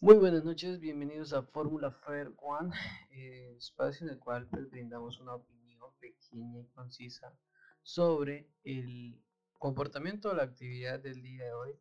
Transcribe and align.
Muy 0.00 0.14
buenas 0.14 0.44
noches, 0.44 0.78
bienvenidos 0.78 1.32
a 1.32 1.42
Fórmula 1.42 1.90
Fair 1.90 2.32
One, 2.36 2.70
eh, 3.10 3.56
espacio 3.58 4.06
en 4.06 4.12
el 4.12 4.20
cual 4.20 4.46
pues, 4.46 4.70
brindamos 4.70 5.18
una 5.18 5.34
opinión 5.34 5.90
pequeña 5.98 6.60
y 6.60 6.66
concisa 6.66 7.36
sobre 7.82 8.48
el 8.62 9.20
comportamiento 9.58 10.30
o 10.30 10.34
la 10.34 10.44
actividad 10.44 11.00
del 11.00 11.20
día 11.20 11.46
de 11.46 11.52
hoy 11.52 11.72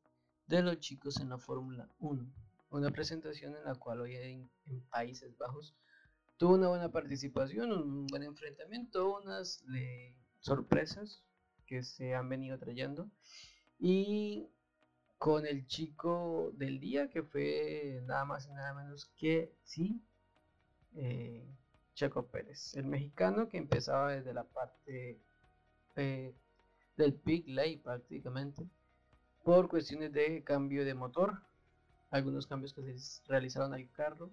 de 0.48 0.64
los 0.64 0.80
chicos 0.80 1.20
en 1.20 1.30
la 1.30 1.38
Fórmula 1.38 1.88
1. 2.00 2.28
Una 2.72 2.90
presentación 2.90 3.56
en 3.56 3.66
la 3.66 3.76
cual 3.76 4.02
hoy 4.02 4.16
en, 4.16 4.50
Países 4.90 5.38
Bajos 5.38 5.76
tuvo 6.38 6.56
una 6.56 6.70
buena 6.70 6.92
participación, 6.92 7.72
un 7.72 8.08
buen 8.08 8.24
enfrentamiento, 8.24 9.20
unas 9.20 9.64
sorpresas 10.40 11.24
que 11.68 11.84
se 11.84 12.16
han 12.16 12.30
venido 12.30 12.58
trayendo 12.58 13.12
y 13.78 14.50
con 15.18 15.46
el 15.46 15.66
chico 15.68 16.52
del 16.54 16.80
día 16.80 17.10
que 17.10 17.24
fue 17.24 18.02
nada 18.06 18.26
más 18.26 18.48
y 18.48 18.52
nada 18.52 18.74
menos 18.74 19.06
que 19.18 19.52
sí 19.64 20.02
eh, 20.96 21.46
Checo 21.96 22.28
Pérez 22.28 22.76
el 22.76 22.86
mexicano 22.86 23.50
que 23.50 23.58
empezaba 23.58 24.12
desde 24.14 24.34
la 24.34 24.44
parte 24.44 25.20
eh, 25.96 26.34
del 26.96 27.14
pit 27.14 27.48
lane 27.48 27.80
prácticamente 27.84 28.68
por 29.48 29.70
cuestiones 29.70 30.12
de 30.12 30.44
cambio 30.44 30.84
de 30.84 30.94
motor. 30.94 31.42
Algunos 32.12 32.46
cambios 32.48 32.74
que 32.74 32.82
se 33.00 33.22
realizaron 33.30 33.74
al 33.74 33.90
carro. 33.94 34.30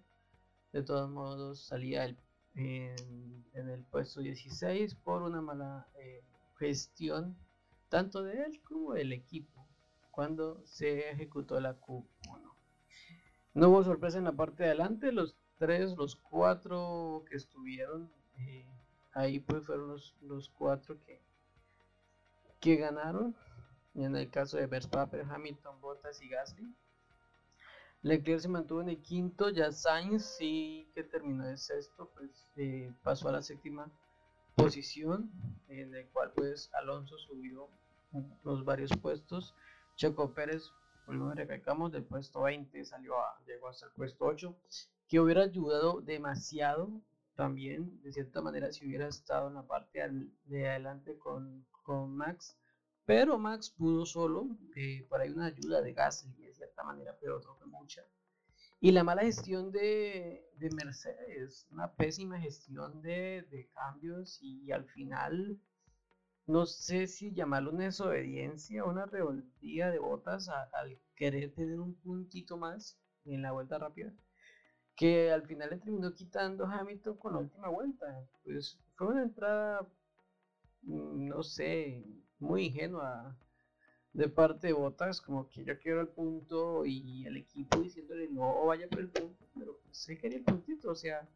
De 0.73 0.83
todos 0.83 1.09
modos 1.09 1.67
salía 1.67 2.05
en, 2.57 3.45
el 3.55 3.85
puesto 3.85 4.21
16 4.21 4.97
por 4.97 5.23
una 5.23 5.41
mala 5.41 5.87
eh, 6.01 6.25
gestión 6.59 7.37
tanto 7.89 8.25
de 8.25 8.43
él 8.43 8.61
como 8.65 8.95
del 8.95 9.13
equipo 9.13 9.64
cuando 10.15 10.65
se 10.65 11.11
ejecutó 11.11 11.61
la 11.61 11.79
Q1. 11.81 12.55
No 13.55 13.69
hubo 13.69 13.85
sorpresa 13.85 14.19
en 14.19 14.25
la 14.25 14.33
parte 14.33 14.63
de 14.63 14.71
adelante, 14.71 15.13
los 15.13 15.37
tres, 15.59 15.97
los 15.97 16.17
cuatro 16.17 17.25
que 17.29 17.37
estuvieron 17.37 18.11
eh, 18.39 18.67
ahí 19.13 19.41
pues 19.41 19.65
fueron 19.65 19.89
los, 19.89 20.15
los 20.23 20.49
cuatro 20.51 20.99
que, 21.05 21.21
que 22.61 22.77
ganaron. 22.77 23.35
En 23.95 24.17
el 24.17 24.29
caso 24.29 24.57
de 24.57 24.67
Verstappen, 24.67 25.31
Hamilton, 25.31 25.81
Bottas 25.81 26.21
y 26.21 26.29
Gasly. 26.29 26.75
Leclerc 28.03 28.41
se 28.41 28.49
mantuvo 28.49 28.83
en 28.83 28.89
el 28.91 29.01
quinto, 29.01 29.49
ya 29.49 29.73
Sainz 29.73 30.25
sí 30.37 30.91
que 30.95 31.05
terminó 31.05 31.47
de 31.47 31.57
sexto, 31.57 32.11
pues 32.15 32.49
eh, 32.57 32.93
pasó 33.03 33.29
a 33.29 33.33
la 33.33 33.43
séptima 33.43 33.91
posición, 34.57 35.31
en 35.69 35.95
el 35.95 36.07
cual 36.09 36.33
pues 36.35 36.71
Alonso 36.75 37.17
subió 37.19 37.71
los 38.43 38.65
varios 38.65 38.91
puestos. 39.01 39.55
Checo 39.97 40.35
Pérez, 40.35 40.71
lo 41.07 41.33
recalcamos, 41.33 41.93
del 41.93 42.05
puesto 42.05 42.43
20 42.43 42.85
salió 42.85 43.19
a, 43.19 43.39
llegó 43.47 43.69
hasta 43.69 43.87
el 43.87 43.93
puesto 43.93 44.25
8, 44.25 44.57
que 45.09 45.21
hubiera 45.21 45.43
ayudado 45.43 46.01
demasiado 46.01 47.01
también, 47.37 48.01
de 48.03 48.13
cierta 48.13 48.41
manera, 48.41 48.73
si 48.73 48.87
hubiera 48.87 49.09
estado 49.09 49.49
en 49.49 49.55
la 49.55 49.67
parte 49.67 50.01
de 50.45 50.69
adelante 50.69 51.19
con, 51.19 51.67
con 51.83 52.17
Max. 52.17 52.57
Pero 53.07 53.39
Max 53.39 53.71
pudo 53.71 54.07
solo, 54.07 54.49
eh, 54.77 55.07
por 55.09 55.21
ahí 55.21 55.31
una 55.31 55.47
ayuda 55.47 55.83
de 55.83 55.93
Gasly 55.93 56.33
de 56.43 56.55
cierta 56.55 56.83
manera, 56.83 57.17
pero 57.21 57.41
no 57.41 57.55
fue 57.57 57.67
mucha. 57.67 58.03
Y 58.81 58.93
la 58.93 59.05
mala 59.05 59.23
gestión 59.23 59.71
de, 59.73 60.51
de 60.57 60.71
Mercedes, 60.71 61.67
una 61.71 61.93
pésima 61.93 62.41
gestión 62.41 63.01
de, 63.03 63.47
de 63.51 63.69
cambios 63.75 64.39
y 64.43 64.73
al 64.73 64.85
final 64.87 65.59
no 66.47 66.67
sé 66.67 67.07
si 67.07 67.33
llamarlo 67.33 67.71
una 67.71 67.85
desobediencia 67.85 68.85
o 68.85 68.91
una 68.91 69.07
revoltía 69.07 69.91
de 69.91 69.99
botas 69.99 70.49
al 70.49 70.99
querer 71.17 71.53
tener 71.55 71.81
un 71.81 71.95
puntito 71.95 72.57
más 72.57 72.99
en 73.25 73.43
la 73.43 73.53
vuelta 73.53 73.79
rápida, 73.79 74.13
que 74.97 75.31
al 75.33 75.47
final 75.47 75.71
le 75.71 75.79
terminó 75.79 76.13
quitando 76.15 76.67
Hamilton 76.67 77.17
con 77.17 77.33
la 77.33 77.39
última 77.41 77.69
vuelta. 77.69 78.29
Pues 78.43 78.79
fue 78.97 79.09
una 79.09 79.23
entrada, 79.23 79.83
mm, 80.83 81.29
no 81.29 81.43
sé, 81.43 82.05
muy 82.39 82.67
ingenua 82.67 83.37
de 84.13 84.29
parte 84.29 84.69
de 84.69 84.73
Botas, 84.75 85.21
como 85.21 85.49
que 85.49 85.65
yo 85.65 85.79
quiero 85.81 86.01
el 86.01 86.09
punto 86.09 86.85
y 86.87 87.27
el 87.27 87.37
equipo 87.37 87.81
diciéndole 87.81 88.29
no 88.29 88.67
vaya 88.67 88.89
por 88.89 89.01
el 89.01 89.09
punto, 89.09 89.45
pero 89.59 89.79
pues 89.83 89.99
se 89.99 90.17
quería 90.19 90.39
el 90.39 90.45
puntito, 90.45 90.91
o 90.91 90.95
sea, 90.95 91.27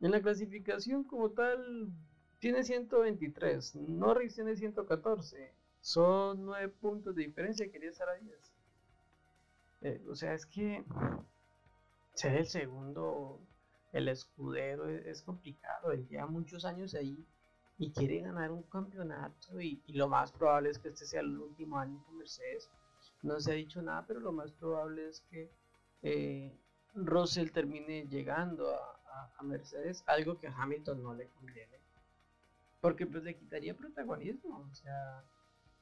en 0.00 0.10
la 0.10 0.22
clasificación 0.22 1.04
como 1.04 1.30
tal 1.30 1.92
tiene 2.38 2.62
123, 2.62 3.74
Norris 3.76 4.34
tiene 4.34 4.54
114. 4.54 5.54
Son 5.80 6.44
9 6.44 6.68
puntos 6.80 7.14
de 7.14 7.22
diferencia, 7.24 7.70
quería 7.70 7.90
estar 7.90 8.08
a 8.08 8.14
10. 8.14 8.54
Eh, 9.80 10.02
o 10.08 10.14
sea, 10.14 10.34
es 10.34 10.46
que 10.46 10.84
ser 12.14 12.36
el 12.36 12.46
segundo, 12.46 13.40
el 13.92 14.08
escudero, 14.08 14.88
es, 14.88 15.22
complicado. 15.22 15.92
Él 15.92 16.06
lleva 16.08 16.26
muchos 16.26 16.64
años 16.64 16.94
ahí 16.94 17.26
y 17.78 17.92
quiere 17.92 18.20
ganar 18.20 18.50
un 18.50 18.62
campeonato. 18.64 19.60
Y, 19.60 19.82
lo 19.88 20.08
más 20.08 20.32
probable 20.32 20.70
es 20.70 20.78
que 20.78 20.88
este 20.88 21.06
sea 21.06 21.20
el 21.20 21.38
último 21.38 21.78
año 21.78 22.02
con 22.04 22.18
Mercedes. 22.18 22.70
No 23.22 23.40
se 23.40 23.52
ha 23.52 23.54
dicho 23.54 23.82
nada, 23.82 24.04
pero 24.06 24.20
lo 24.20 24.32
más 24.32 24.52
probable 24.52 25.08
es 25.08 25.20
que 25.30 25.50
eh, 26.02 26.56
Russell 26.94 27.50
termine 27.50 28.06
llegando 28.06 28.70
a, 28.74 29.32
a 29.36 29.42
Mercedes, 29.42 30.04
algo 30.06 30.38
que 30.38 30.46
a 30.48 30.54
Hamilton 30.56 31.02
no 31.02 31.14
le 31.14 31.28
conviene 31.28 31.77
porque 32.80 33.06
pues 33.06 33.24
le 33.24 33.36
quitaría 33.36 33.76
protagonismo. 33.76 34.58
O 34.70 34.74
sea, 34.74 35.24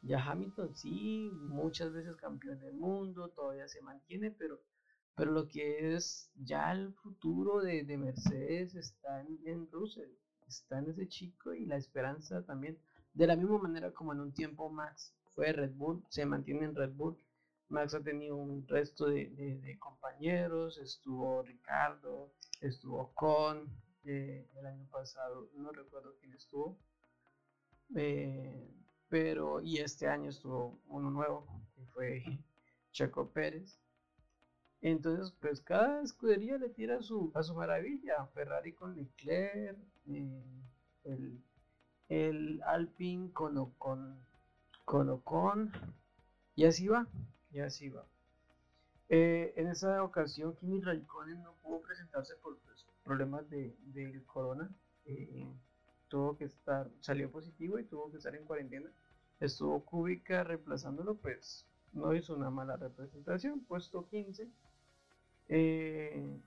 ya 0.02 0.22
Hamilton 0.24 0.74
sí, 0.74 1.30
muchas 1.32 1.92
veces 1.92 2.16
campeón 2.16 2.60
del 2.60 2.74
mundo, 2.74 3.28
todavía 3.30 3.68
se 3.68 3.82
mantiene, 3.82 4.30
pero, 4.30 4.60
pero 5.14 5.32
lo 5.32 5.48
que 5.48 5.94
es 5.94 6.30
ya 6.36 6.72
el 6.72 6.94
futuro 6.94 7.60
de, 7.60 7.84
Mercedes 7.96 8.74
está 8.74 9.20
en, 9.20 9.70
Russell, 9.70 10.10
está 10.46 10.78
en 10.78 10.90
ese 10.90 11.08
chico 11.08 11.54
y 11.54 11.66
la 11.66 11.76
esperanza 11.76 12.44
también. 12.44 12.78
De 13.14 13.26
la 13.26 13.36
misma 13.36 13.58
manera 13.58 13.92
como 13.92 14.12
en 14.12 14.20
un 14.20 14.32
tiempo 14.32 14.68
Max 14.70 15.14
fue 15.34 15.52
Red 15.52 15.72
Bull, 15.74 16.04
se 16.10 16.26
mantiene 16.26 16.66
en 16.66 16.74
Red 16.74 16.92
Bull. 16.92 17.18
Max 17.68 17.94
ha 17.94 18.02
tenido 18.02 18.36
un 18.36 18.66
resto 18.68 19.06
de, 19.06 19.28
de 19.30 19.78
compañeros, 19.78 20.78
estuvo 20.78 21.42
Ricardo, 21.42 22.30
estuvo 22.60 23.12
Con, 23.14 23.68
el 24.06 24.67
año 24.67 24.87
pasado, 24.91 25.49
no 25.55 25.72
recuerdo 25.72 26.15
quién 26.21 26.33
estuvo, 26.34 26.77
eh, 27.94 28.69
pero 29.09 29.61
y 29.61 29.78
este 29.78 30.06
año 30.09 30.31
estuvo 30.31 30.78
uno 30.89 31.11
nuevo, 31.11 31.47
que 31.75 31.84
fue 31.87 32.22
Checo 32.93 33.31
Pérez. 33.31 33.78
Entonces, 34.81 35.34
pues 35.41 35.61
cada 35.61 36.03
escudería 36.03 36.59
le 36.59 36.69
tira 36.69 37.00
su, 37.03 37.33
a 37.34 37.43
su 37.43 37.55
maravilla. 37.55 38.27
Ferrari 38.34 38.72
con 38.72 38.94
Leclerc, 38.94 39.77
eh, 40.09 40.43
el, 41.05 41.43
el 42.09 42.62
Alpine 42.62 43.33
con 43.33 43.56
Ocon, 43.59 44.21
con 44.84 45.09
Ocon, 45.09 45.73
y 46.55 46.65
así 46.65 46.87
va, 46.88 47.06
y 47.50 47.61
así 47.61 47.88
va. 47.88 48.06
Eh, 49.09 49.53
en 49.56 49.69
esa 49.69 50.03
ocasión, 50.03 50.55
Kimi 50.56 50.81
Raikkonen 50.81 51.43
no 51.43 51.55
pudo 51.62 51.81
presentarse 51.81 52.34
por 52.37 52.59
pues, 52.59 52.84
problemas 53.06 53.49
de, 53.49 53.75
del 53.94 54.22
corona. 54.25 54.69
Eh, 55.06 55.47
tuvo 56.09 56.37
que 56.37 56.44
estar, 56.44 56.91
salió 57.00 57.31
positivo 57.31 57.78
y 57.78 57.84
tuvo 57.84 58.11
que 58.11 58.19
estar 58.19 58.34
en 58.34 58.44
cuarentena. 58.44 58.91
Estuvo 59.39 59.84
Kubica 59.84 60.43
reemplazándolo, 60.44 61.15
pues 61.15 61.67
no 61.93 62.12
hizo 62.15 62.34
una 62.34 62.50
mala 62.50 62.77
representación, 62.77 63.61
puesto 63.61 64.06
15. 64.09 64.49
Eh, 65.49 66.41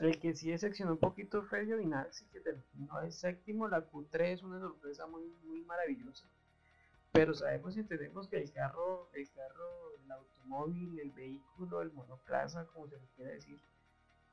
el 0.00 0.20
que 0.20 0.34
sí 0.34 0.50
decepcionó 0.50 0.92
un 0.92 0.98
poquito 0.98 1.42
fue 1.44 1.64
Giovinazzi, 1.64 2.26
que 2.26 2.40
terminó 2.40 3.00
de 3.00 3.10
séptimo. 3.10 3.68
La 3.68 3.88
Q3 3.90 4.20
es 4.20 4.42
una 4.42 4.60
sorpresa 4.60 5.06
muy, 5.06 5.24
muy 5.44 5.62
maravillosa. 5.62 6.26
Pero 7.12 7.34
sabemos 7.34 7.76
y 7.76 7.80
entendemos 7.80 8.28
que 8.28 8.38
el 8.38 8.52
carro, 8.52 9.10
el 9.12 9.30
carro, 9.30 9.94
el 10.02 10.10
automóvil, 10.10 10.98
el 10.98 11.10
vehículo, 11.12 11.82
el 11.82 11.92
monoplaza, 11.92 12.66
como 12.66 12.88
se 12.88 12.98
le 12.98 13.06
quiera 13.16 13.32
decir, 13.32 13.60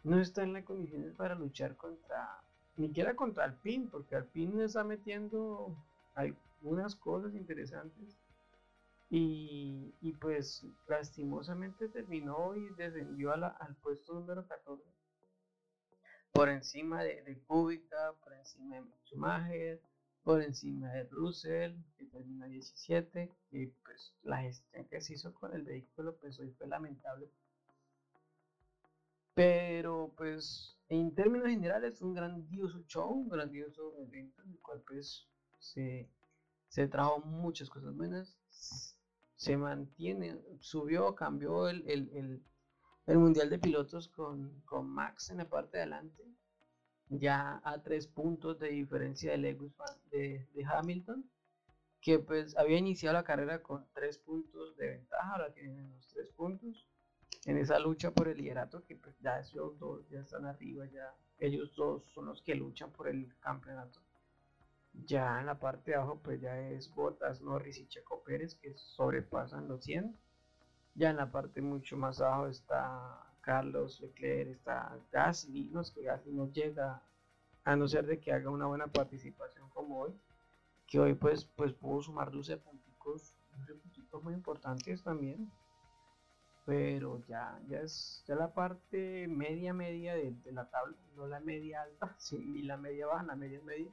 no 0.03 0.19
está 0.19 0.43
en 0.43 0.53
las 0.53 0.63
condiciones 0.63 1.13
para 1.15 1.35
luchar 1.35 1.75
contra, 1.75 2.41
ni 2.77 2.87
siquiera 2.87 3.15
contra 3.15 3.45
Alpine, 3.45 3.87
porque 3.91 4.15
Alpine 4.15 4.63
está 4.63 4.83
metiendo 4.83 5.75
algunas 6.15 6.95
cosas 6.95 7.33
interesantes. 7.35 8.17
Y, 9.11 9.95
y 10.01 10.13
pues 10.13 10.63
lastimosamente 10.87 11.87
terminó 11.89 12.55
y 12.55 12.69
descendió 12.75 13.33
al 13.33 13.75
puesto 13.81 14.13
número 14.13 14.45
14 14.47 14.83
por 16.31 16.49
encima 16.49 17.03
de, 17.03 17.23
de 17.23 17.37
Kubica, 17.39 18.13
por 18.23 18.33
encima 18.33 18.77
de 18.77 18.83
Schumacher, 19.05 19.81
por 20.23 20.41
encima 20.41 20.91
de 20.91 21.03
Russell, 21.05 21.75
que 21.97 22.05
terminó 22.05 22.47
17, 22.47 23.31
y 23.51 23.67
pues 23.67 24.13
la 24.23 24.41
gestión 24.41 24.85
que 24.85 25.01
se 25.01 25.13
hizo 25.13 25.33
con 25.33 25.53
el 25.53 25.63
vehículo 25.63 26.15
pues 26.17 26.39
hoy 26.39 26.51
fue 26.51 26.67
lamentable 26.67 27.29
pero 29.39 30.13
pues 30.17 30.77
en 30.89 31.15
términos 31.15 31.47
generales 31.47 31.97
fue 31.97 32.09
un 32.09 32.13
grandioso 32.13 32.83
show, 32.87 33.09
un 33.09 33.29
grandioso 33.29 33.95
evento 33.97 34.41
en 34.41 34.51
el 34.51 34.59
cual 34.59 34.83
pues 34.85 35.29
se, 35.59 36.09
se 36.67 36.89
trajo 36.89 37.21
muchas 37.21 37.69
cosas 37.69 37.95
buenas, 37.95 38.37
se 39.37 39.55
mantiene, 39.55 40.37
subió, 40.59 41.15
cambió 41.15 41.69
el, 41.69 41.89
el, 41.89 42.43
el 43.07 43.17
mundial 43.17 43.49
de 43.49 43.59
pilotos 43.59 44.09
con, 44.09 44.59
con 44.65 44.89
Max 44.89 45.29
en 45.29 45.37
la 45.37 45.49
parte 45.49 45.77
de 45.77 45.83
adelante, 45.83 46.21
ya 47.07 47.61
a 47.63 47.81
tres 47.81 48.07
puntos 48.07 48.59
de 48.59 48.71
diferencia 48.71 49.31
de 49.31 49.37
Lewis 49.37 49.71
de, 50.11 50.49
de 50.53 50.65
Hamilton, 50.65 51.23
que 52.01 52.19
pues 52.19 52.57
había 52.57 52.77
iniciado 52.77 53.13
la 53.13 53.23
carrera 53.23 53.63
con 53.63 53.87
tres 53.93 54.17
puntos 54.17 54.75
de 54.75 54.89
ventaja, 54.89 55.31
ahora 55.31 55.53
tienen 55.53 55.89
los 55.91 56.05
tres 56.07 56.27
puntos 56.35 56.89
en 57.45 57.57
esa 57.57 57.79
lucha 57.79 58.11
por 58.11 58.27
el 58.27 58.37
liderato, 58.37 58.83
que 58.85 58.95
pues 58.95 59.08
ya 59.19 59.39
esos 59.39 59.77
dos 59.79 60.07
ya 60.09 60.21
están 60.21 60.45
arriba, 60.45 60.85
ya 60.87 61.13
ellos 61.39 61.73
dos 61.75 62.03
son 62.13 62.27
los 62.27 62.41
que 62.41 62.55
luchan 62.55 62.91
por 62.91 63.07
el 63.07 63.33
campeonato. 63.39 64.01
Ya 65.05 65.39
en 65.39 65.45
la 65.45 65.59
parte 65.59 65.91
de 65.91 65.97
abajo 65.97 66.19
pues 66.23 66.41
ya 66.41 66.59
es 66.59 66.93
Bottas, 66.93 67.41
Norris 67.41 67.77
y 67.77 67.87
Checo 67.87 68.23
Pérez 68.23 68.55
que 68.55 68.73
sobrepasan 68.75 69.67
los 69.67 69.83
100 69.83 70.17
ya 70.99 71.11
en 71.11 71.15
la 71.15 71.31
parte 71.31 71.61
mucho 71.61 71.95
más 71.95 72.19
abajo 72.19 72.47
está 72.47 73.25
Carlos 73.39 74.01
Leclerc, 74.01 74.51
está 74.51 74.99
Gasly, 75.11 75.69
no 75.71 75.79
es 75.79 75.91
que 75.91 76.03
Gasly 76.03 76.33
no 76.33 76.51
llega, 76.51 77.01
a 77.63 77.75
no 77.75 77.87
ser 77.87 78.05
de 78.05 78.19
que 78.19 78.33
haga 78.33 78.49
una 78.49 78.65
buena 78.65 78.87
participación 78.87 79.69
como 79.69 79.99
hoy, 80.01 80.13
que 80.87 80.99
hoy 80.99 81.13
pues, 81.13 81.45
pues 81.55 81.71
pudo 81.73 82.01
sumar 82.01 82.31
12 82.31 82.57
puntos, 82.57 83.33
12 83.55 83.75
puntos 83.75 84.23
muy 84.23 84.33
importantes 84.33 85.01
también, 85.01 85.49
pero 86.69 87.19
ya, 87.27 87.59
ya 87.67 87.81
es 87.81 88.23
ya 88.27 88.35
la 88.35 88.53
parte 88.53 89.27
media 89.27 89.73
media 89.73 90.13
de, 90.13 90.35
la 90.51 90.69
tabla, 90.69 90.95
no 91.15 91.25
la 91.25 91.39
media 91.39 91.81
alta, 91.81 92.15
ni 92.31 92.61
la 92.61 92.77
media 92.77 93.07
baja, 93.07 93.23
la 93.23 93.35
media 93.35 93.59
media. 93.63 93.91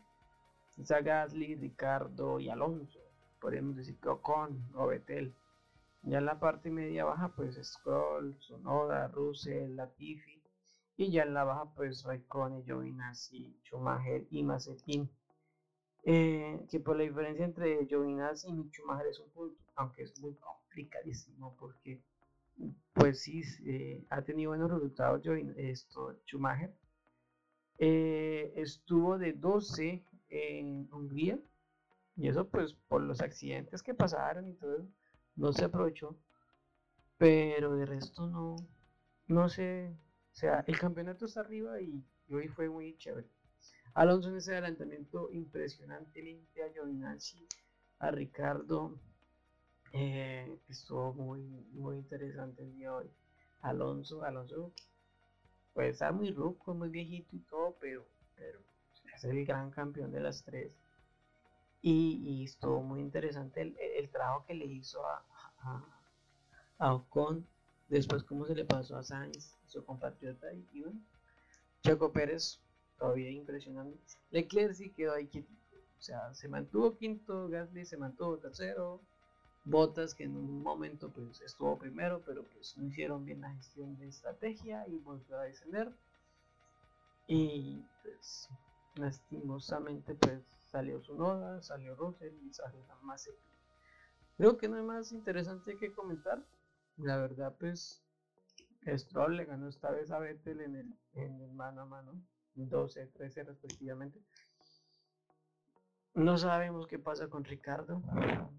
Está 0.77 1.01
Gasly, 1.01 1.55
Ricardo 1.55 2.39
y 2.39 2.51
Alonso, 2.51 3.01
podemos 3.41 3.77
decir 3.77 3.99
que 3.99 4.11
Ocon 4.11 4.63
o 4.75 4.89
Betel. 4.89 5.35
Ya 6.03 6.19
en 6.19 6.27
la 6.27 6.39
parte 6.39 6.71
media 6.71 7.07
baja, 7.07 7.33
pues 7.35 7.57
Scroll, 7.67 8.37
Sonoda, 8.41 9.09
Russell, 9.09 9.75
Latifi. 9.75 10.43
Y 10.99 11.11
ya 11.11 11.23
en 11.23 11.33
la 11.33 11.45
baja, 11.45 11.65
pues 11.75 12.05
Raikkonen, 12.05 12.63
Giovinazzi, 12.63 13.59
Schumacher 13.63 14.27
y 14.31 14.43
Mazepin. 14.43 15.11
Eh, 16.05 16.61
que 16.71 16.79
por 16.81 16.99
la 16.99 17.05
diferencia 17.05 17.47
entre 17.47 17.87
Giovinazzi 17.87 18.49
y 18.51 18.69
Schumacher 18.69 19.07
es 19.07 19.19
un 19.19 19.31
punto, 19.31 19.65
aunque 19.77 20.03
es 20.03 20.21
muy 20.21 20.35
complicadísimo 20.35 21.57
porque, 21.59 22.03
pues 22.93 23.21
sí, 23.21 23.43
eh, 23.67 24.05
ha 24.11 24.23
tenido 24.23 24.51
buenos 24.51 24.71
resultados 24.71 25.23
esto, 25.57 26.17
Schumacher. 26.25 26.75
Eh, 27.79 28.53
estuvo 28.57 29.19
de 29.19 29.35
12 29.35 30.03
en 30.31 30.89
Hungría 30.93 31.39
y 32.17 32.29
eso 32.29 32.49
pues 32.49 32.73
por 32.89 33.03
los 33.03 33.21
accidentes 33.21 33.83
que 33.83 33.93
pasaron 33.95 34.49
y 34.49 34.55
todo 34.55 34.87
no 35.37 35.53
se 35.53 35.67
aprovechó, 35.67 36.19
pero 37.19 37.77
de 37.77 37.85
resto 37.85 38.27
no, 38.27 38.57
no 39.27 39.49
sé, 39.49 39.95
o 40.33 40.35
sea, 40.35 40.65
el 40.67 40.79
campeonato 40.79 41.27
está 41.27 41.41
arriba 41.41 41.81
y, 41.81 42.03
hoy 42.31 42.49
fue 42.49 42.69
muy 42.69 42.97
chévere. 42.97 43.29
Alonso 43.95 44.31
en 44.31 44.37
ese 44.37 44.53
adelantamiento 44.53 45.31
impresionantemente 45.33 46.63
a 46.63 46.73
Giovinazzi, 46.73 47.47
a 47.99 48.11
Ricardo, 48.11 48.99
eh, 49.99 50.59
estuvo 50.69 51.15
muy, 51.15 51.41
muy 51.73 51.97
interesante 51.97 52.63
el 52.63 52.75
día 52.75 52.91
de 52.91 52.97
hoy. 52.97 53.11
Alonso, 53.63 54.23
Alonso 54.23 54.71
puede 55.73 55.89
estar 55.89 56.13
muy 56.13 56.31
ruco, 56.31 56.75
muy 56.75 56.91
viejito 56.91 57.35
y 57.35 57.39
todo, 57.41 57.77
pero, 57.81 58.05
es 59.15 59.25
el 59.25 59.47
gran 59.47 59.71
campeón 59.71 60.13
de 60.13 60.21
las 60.21 60.45
tres. 60.45 60.71
Y, 61.81 62.45
estuvo 62.45 62.83
muy 62.83 63.01
interesante 63.01 63.63
el, 63.63 64.11
trabajo 64.11 64.45
que 64.47 64.55
le 64.55 64.67
hizo 64.67 65.01
a, 65.07 65.25
a, 66.79 66.95
Ocon, 66.95 67.47
después 67.89 68.23
cómo 68.25 68.45
se 68.45 68.55
le 68.55 68.67
pasó 68.67 68.97
a 68.97 69.03
Sainz, 69.03 69.55
su 69.67 69.83
compatriota, 69.83 70.53
y, 70.53 70.83
bueno, 70.83 71.01
Chaco 71.83 72.13
Pérez 72.13 72.61
todavía 72.99 73.31
impresionante. 73.31 73.99
Leclerc 74.31 74.75
sí 74.75 74.91
quedó 74.91 75.15
ahí 75.15 75.31
o 75.99 76.03
sea, 76.03 76.35
se 76.35 76.49
mantuvo 76.49 76.97
quinto, 76.99 77.49
Gasly 77.49 77.87
se 77.87 77.97
mantuvo 77.97 78.37
tercero, 78.37 79.01
Botas 79.67 80.15
que 80.15 80.25
en 80.25 80.37
un 80.37 80.63
momento 80.63 81.11
pues 81.13 81.41
estuvo 81.41 81.77
primero, 81.77 82.23
pero 82.25 82.45
pues 82.45 82.77
no 82.79 82.87
hicieron 82.87 83.25
bien 83.25 83.41
la 83.41 83.53
gestión 83.55 83.99
de 83.99 84.07
estrategia 84.07 84.87
y 84.87 84.97
volvió 84.99 85.39
a 85.39 85.43
descender. 85.43 85.93
Y 87.27 87.85
pues 88.03 88.49
lastimosamente 88.95 90.15
pues 90.15 90.41
salió 90.71 91.03
su 91.03 91.17
noda, 91.17 91.61
salió 91.63 91.97
Russell 91.97 92.35
y 92.45 92.53
salió 92.55 92.87
la 92.87 92.95
Mazepin. 93.03 93.57
Creo 94.37 94.57
que 94.57 94.69
no 94.69 94.77
hay 94.77 94.83
más 94.83 95.13
interesante 95.13 95.77
que 95.79 95.93
comentar. 95.93 96.47
La 96.99 97.17
verdad, 97.17 97.57
pues, 97.59 98.03
Stroll 98.87 99.37
le 99.37 99.47
ganó 99.47 99.69
esta 99.69 99.91
vez 99.91 100.11
a 100.11 100.19
Vettel 100.19 100.61
en 100.61 100.77
el, 100.77 100.95
en 101.15 101.41
el 101.41 101.53
mano 101.53 101.83
a 101.83 101.87
mano, 101.87 102.23
12-13 102.55 103.47
respectivamente. 103.47 104.21
No 106.17 106.37
sabemos 106.39 106.87
qué 106.87 106.99
pasa 106.99 107.29
con 107.29 107.45
Ricardo. 107.45 108.03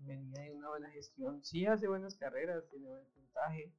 Venía 0.05 0.43
de 0.43 0.53
una 0.53 0.69
buena 0.69 0.91
gestión. 0.91 1.43
Sí 1.43 1.65
hace 1.65 1.87
buenas 1.87 2.15
carreras, 2.15 2.69
tiene 2.69 2.87
buen 2.87 3.03
puntaje. 3.05 3.73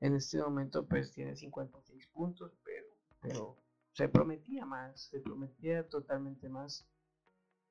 En 0.00 0.16
este 0.16 0.38
momento 0.38 0.84
pues 0.84 1.12
tiene 1.12 1.36
56 1.36 2.08
puntos, 2.08 2.58
pero, 2.64 2.88
pero 3.20 3.56
se 3.92 4.08
prometía 4.08 4.66
más, 4.66 5.02
se 5.02 5.20
prometía 5.20 5.88
totalmente 5.88 6.48
más. 6.48 6.84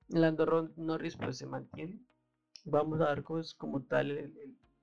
Lando 0.07 0.71
Norris 0.77 1.17
pues 1.17 1.37
se 1.37 1.45
mantiene. 1.45 1.99
Vamos 2.63 3.01
a 3.01 3.09
ver 3.09 3.23
pues, 3.23 3.53
como 3.53 3.83
tal 3.83 4.33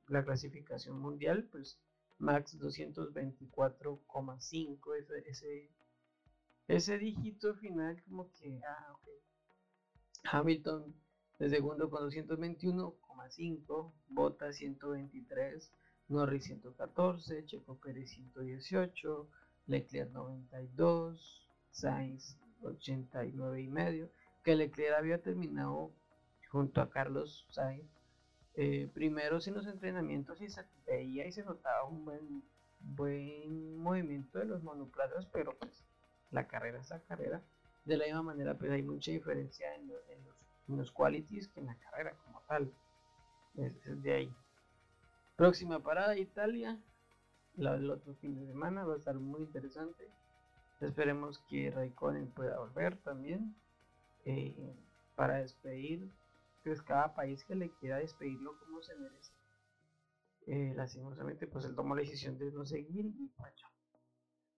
la 0.09 0.23
clasificación 0.23 1.01
mundial, 1.01 1.49
pues 1.51 1.81
Max 2.19 2.59
224,5, 2.59 4.97
ese, 4.99 5.31
ese, 5.31 5.71
ese 6.69 6.99
dígito 6.99 7.55
final 7.55 8.03
como 8.03 8.31
que, 8.33 8.61
ah, 8.63 8.93
ok. 8.93 9.07
Hamilton 10.31 10.95
de 11.39 11.51
segundo 11.51 11.91
con 11.91 12.09
221,5, 12.11 13.93
Bota 14.09 14.53
123, 14.53 15.73
Norris 16.09 16.45
114, 16.45 17.45
Checo 17.45 17.79
Pérez 17.79 18.11
118, 18.11 19.29
Leclerc 19.67 20.11
92, 20.13 21.47
Sainz 21.71 22.39
89 22.63 23.61
y 23.61 23.69
medio 23.69 24.11
que 24.43 24.57
Leclerc 24.57 24.97
había 24.97 25.21
terminado 25.21 25.93
junto 26.51 26.81
a 26.81 26.89
Carlos 26.89 27.47
Sainz 27.51 27.91
eh, 28.55 28.89
primero 28.95 29.39
en 29.45 29.55
los 29.55 29.67
entrenamientos 29.67 30.41
y 30.41 30.49
se 30.49 30.65
veía 30.87 31.27
y 31.27 31.33
se 31.33 31.45
notaba 31.45 31.85
un 31.85 32.07
buen, 32.07 32.43
buen 32.81 33.77
movimiento 33.77 34.39
de 34.39 34.47
los 34.47 34.63
monoplazas, 34.63 35.27
pero 35.27 35.59
pues 35.59 35.85
la 36.31 36.47
carrera 36.47 36.81
es 36.81 36.89
la 36.89 37.01
carrera. 37.01 37.43
De 37.87 37.97
la 37.97 38.05
misma 38.05 38.23
manera, 38.23 38.59
pues 38.59 38.71
hay 38.73 38.83
mucha 38.83 39.13
diferencia 39.13 39.75
en, 39.77 39.87
los, 39.87 40.01
en 40.69 40.77
los, 40.77 40.91
qualities 40.91 41.49
que 41.49 41.61
en 41.61 41.67
la 41.67 41.79
carrera 41.79 42.17
como 42.25 42.43
tal. 42.49 42.75
Es, 43.55 44.03
de 44.03 44.13
ahí. 44.13 44.37
Próxima 45.37 45.79
parada, 45.83 46.19
Italia. 46.19 46.79
La 47.55 47.73
del 47.75 47.91
otro 47.91 48.15
fin 48.17 48.35
de 48.35 48.47
semana 48.47 48.85
va 48.85 48.95
a 48.95 48.99
estar 48.99 49.15
muy 49.15 49.43
interesante. 49.43 50.11
Esperemos 50.81 51.39
que 51.49 51.71
Raikkonen 51.71 52.33
pueda 52.33 52.59
volver 52.59 52.99
también. 52.99 53.55
Eh, 54.25 54.77
para 55.15 55.37
despedir, 55.37 56.13
pues 56.65 56.83
cada 56.83 57.15
país 57.15 57.45
que 57.45 57.55
le 57.55 57.71
quiera 57.71 57.99
despedirlo 57.99 58.59
como 58.59 58.83
se 58.83 58.97
merece. 58.97 59.33
Eh, 60.49 60.75
lastimosamente, 60.77 61.47
pues 61.47 61.65
él 61.65 61.77
tomó 61.77 61.95
la 61.95 62.03
decisión 62.03 62.37
de 62.37 62.51
no 62.51 62.65
seguir 62.65 63.07
y 63.07 63.29
pues, 63.37 63.55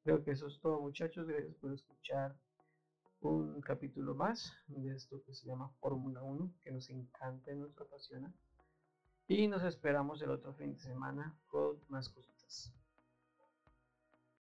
Creo 0.03 0.25
que 0.25 0.31
eso 0.31 0.47
es 0.47 0.59
todo, 0.61 0.81
muchachos. 0.81 1.27
Gracias 1.27 1.55
por 1.57 1.73
escuchar 1.73 2.35
un 3.21 3.61
capítulo 3.61 4.15
más 4.15 4.53
de 4.69 4.95
esto 4.95 5.23
que 5.25 5.35
se 5.35 5.47
llama 5.47 5.71
Fórmula 5.81 6.23
1, 6.23 6.53
que 6.63 6.71
nos 6.71 6.89
encanta 6.91 7.53
y 7.53 7.57
nos 7.57 7.79
apasiona. 7.79 8.33
Y 9.27 9.49
nos 9.49 9.63
esperamos 9.65 10.23
el 10.23 10.31
otro 10.31 10.55
fin 10.55 10.73
de 10.73 10.81
semana 10.81 11.37
con 11.49 11.79
más 11.89 12.09
cositas. 12.09 12.73